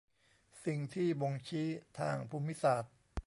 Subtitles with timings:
[0.65, 1.67] สิ่งที่บ่งชี้
[1.99, 2.93] ทางภูมิศาสตร์